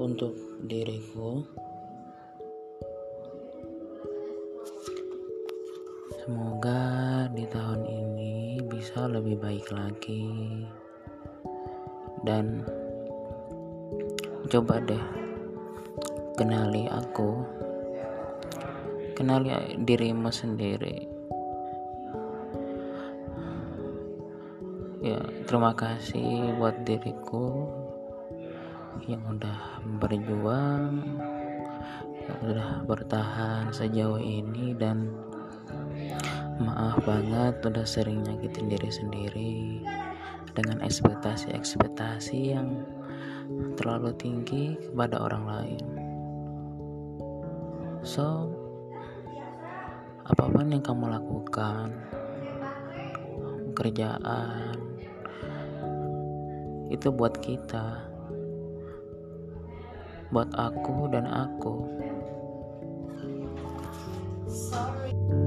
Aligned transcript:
untuk 0.00 0.32
diriku. 0.64 1.44
Semoga 6.24 6.80
di 7.36 7.44
tahun 7.44 7.84
ini 7.84 8.64
bisa 8.64 9.04
lebih 9.04 9.36
baik 9.36 9.68
lagi. 9.68 10.64
Dan 12.24 12.64
coba 14.48 14.80
deh 14.80 15.04
kenali 16.40 16.88
aku. 16.88 17.44
Kenali 19.12 19.52
dirimu 19.84 20.32
sendiri. 20.32 21.04
Ya 25.04 25.20
terima 25.44 25.76
kasih 25.76 26.56
buat 26.56 26.84
diriku 26.88 27.79
yang 29.08 29.22
udah 29.24 29.80
berjuang 30.02 31.00
yang 32.28 32.38
udah 32.44 32.70
bertahan 32.84 33.72
sejauh 33.72 34.20
ini 34.20 34.76
dan 34.76 35.08
maaf 36.60 37.00
banget 37.08 37.56
udah 37.64 37.86
sering 37.88 38.20
nyakitin 38.20 38.68
diri 38.68 38.90
sendiri 38.92 39.56
dengan 40.52 40.84
ekspektasi-ekspektasi 40.84 42.52
yang 42.52 42.84
terlalu 43.80 44.12
tinggi 44.20 44.76
kepada 44.76 45.16
orang 45.24 45.44
lain. 45.48 45.84
So 48.04 48.52
apa 50.28 50.46
pun 50.46 50.70
yang 50.70 50.84
kamu 50.84 51.10
lakukan 51.10 51.90
kerjaan 53.74 54.76
itu 56.92 57.08
buat 57.14 57.38
kita 57.40 58.09
buat 60.30 60.50
aku 60.54 61.10
dan 61.10 61.26
aku 61.26 61.74
Sorry. 64.50 65.39